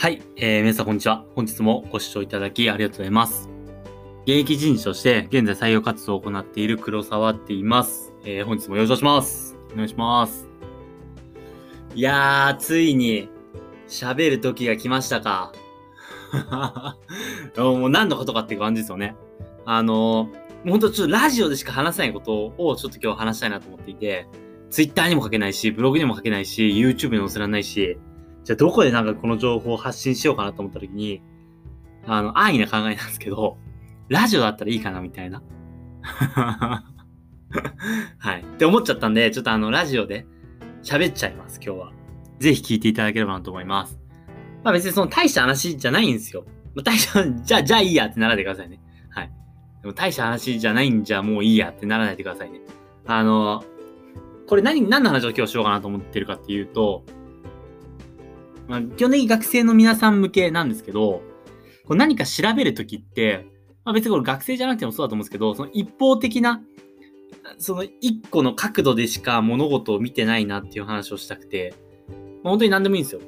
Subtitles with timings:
[0.00, 1.26] はい、えー、皆さんこんにちは。
[1.34, 3.50] 本日もご視聴いただきありがとうございます。
[4.22, 8.14] 現役人事として現在採用活動を行っている黒沢っています。
[8.24, 9.56] えー、本日もよろしくお願いします。
[9.74, 10.48] お願いします。
[11.94, 13.28] いやー、ついに
[13.88, 15.52] 喋る時が来ましたか。
[17.58, 19.16] もう何のことかっていう感じですよね。
[19.66, 24.26] あのー、ほんとちょっとラジオでしか話せないことをちょっと今日話したいなと思っていて、
[24.70, 27.98] ツイッターにも書けないし、ブログにも書けないし、YouTube にも載せられないし、
[28.44, 31.22] じゃあどこでなんかこの情報を発信しようかなと思った時に、
[32.06, 33.58] あの、安易な考えなんですけど、
[34.08, 35.42] ラジオだったらいいかなみたいな。
[38.18, 38.40] はい。
[38.40, 40.26] って思っちゃったんで、ちょっとあの、ラジオで
[40.82, 41.92] 喋っちゃいます、今日は。
[42.38, 44.00] ぜひ聞いていただければなと思います。
[44.64, 46.44] まあ別にその大した話じゃないんですよ。
[46.74, 48.80] まあ大した、じゃあ、じゃあいいやってならないでくださいね。
[49.10, 49.32] はい。
[49.82, 52.60] でも大した話じゃないんじゃもういいやってならないでくださいね。
[53.06, 53.62] あの、
[54.48, 57.04] これ何、何の話を今日しようかなと思ってるかっていうと、
[58.70, 61.22] まあ、基本的に学生の皆さん向けなんですけど、こ
[61.88, 63.44] う何か調べるときって、
[63.84, 66.62] まあ、別にこれ学生じゃなくてもそうだと思うんですけど、その一方的な、
[67.58, 71.74] その一個の角度でしか物事を見てないなっていう話をしたくて、
[72.08, 73.20] まあ、本当に何でもいいんですよ。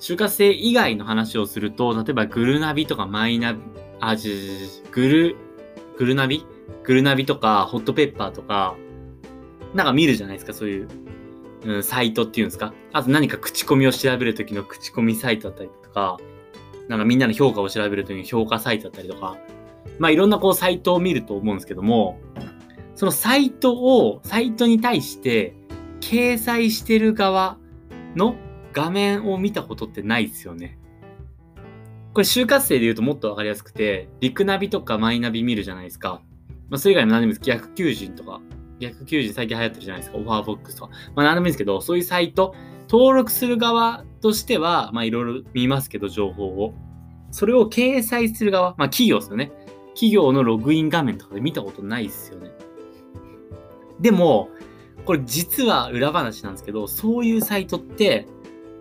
[0.00, 3.60] 就活生以外の話をすると、例えばグルナビとかマイナビ、
[4.00, 5.36] あ、じじグル、
[5.96, 6.44] グルナビ？
[6.84, 8.76] グルナビとかホットペッパーとか、
[9.72, 10.88] なんか見るじゃないですか、そういう
[11.64, 12.74] うん、サイトっていうんですか？
[12.92, 16.18] あと何か口コミを調べるときの口コミサイトだったりとか、
[16.88, 19.36] なんかみんなの評価を調べるときの評価サイトだったりとか、
[19.98, 22.18] まあいろんなこうサイトを見ると思うんですけども、
[22.94, 25.54] そのサイトを、サイトに対して
[26.00, 27.58] 掲載してる側
[28.16, 28.36] の
[28.72, 30.78] 画面を見たことってないですよね。
[32.12, 36.20] これ就活生で言うともっとわかりやすくて、リクナビとかマイナビ見るじゃないですか。
[36.68, 37.46] まあそれ以外も何でもいいです。
[37.46, 38.40] 逆求人とか、
[38.82, 40.18] 逆求人最近流行ってるじゃないですか。
[40.18, 40.90] オファーボックスとか。
[41.14, 42.54] まあ何でもいいんですけど、そういうサイト、
[42.88, 46.74] 登録する側としては、まあいろいろ見ますけど、情報を。
[47.30, 49.52] それを掲載する側、まあ企業ですよね。
[49.94, 52.50] 企業のログイン画面とかで見たことないですよね。
[54.00, 54.50] でも、
[55.04, 58.26] これ実は裏話なんですけど、そういうサイトって、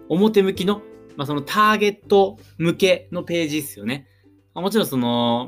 [0.09, 0.81] 表向きの、
[1.15, 4.07] まあそのターゲット向けのページですよね。
[4.55, 5.47] もちろんその、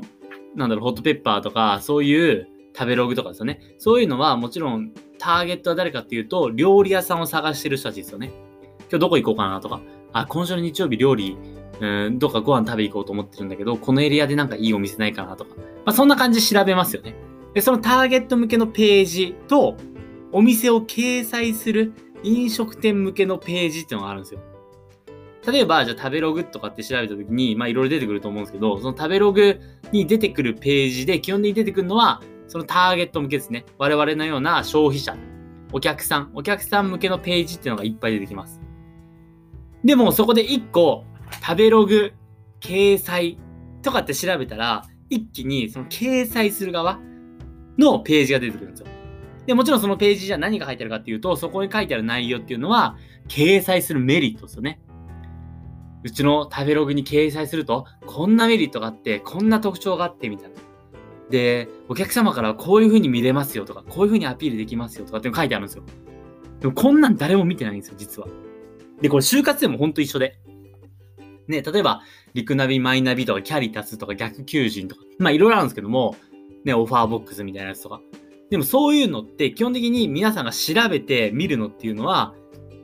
[0.54, 3.60] なんだろう、ホットペッパーとか、そういう食べログとかですよね。
[3.78, 8.32] そういうのはもちろんターゲットは誰かっていうと、料理屋さんを探してる人たちですよね。
[8.80, 9.80] 今日どこ行こうかなとか、
[10.12, 11.36] あ、今週の日曜日料理、
[11.80, 15.54] うん、どっかご飯食べ行こうと思ってるんだけど、このエリアでなんかいいお店ないかなとか。
[15.56, 17.14] まあそんな感じで調べますよね。
[17.54, 19.76] で、そのターゲット向けのページと、
[20.32, 21.92] お店を掲載する
[22.24, 24.40] 飲食店向けのページっていうのがあるんですよ。
[25.46, 29.60] 例えば、じゃあ食べログとかって調べたときに、まあいろいろ出てくると思うんですけど、その食べログ
[29.92, 33.64] に出てくるページで、基本的に出てくるのは、そのターゲット向けですね。
[33.78, 35.16] 我々のような消費者、
[35.72, 38.60] お客さん、お客さん向けのページっていうのがいっぱい出てきます。
[39.84, 41.04] でも、そこで1個、
[41.46, 42.12] 食べログ、
[42.60, 43.38] 掲載
[43.82, 46.98] とかって調べたら、一気にその掲載する側
[47.76, 48.86] のページが出てくるんですよ。
[49.46, 52.96] で、もちろんそのページじゃ何が書いてあるかっていうと、そこに書いてある内容っていうのは、
[53.28, 54.80] 掲載するメリットですよね。
[56.02, 60.54] うちの食べログに掲載すると、こんなメリットがあって、こんな特徴があって、みたいな。
[61.30, 65.84] で、お客様からこういう風に見れますよとか、こういう風にアピールできますよとかって書いてあるんですよ。
[66.60, 68.28] でもこんなん誰も見てないんですよ、実は。
[69.00, 70.38] で、これ就活でもほんと一緒で。
[71.48, 72.02] ね、例えば、
[72.32, 76.16] リクナビ、マイナビとか、キャリタスとか、逆求人とか、まあいろいろあるんですけども、
[76.64, 78.00] ね、オファーボックスみたいなやつとか。
[78.50, 82.34] でもそういうのって基本的に皆さんが調べて見るのっていうのは、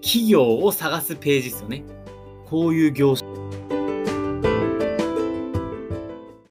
[0.02, 1.84] 企業を探すページですよね。
[2.46, 3.29] こういう業種。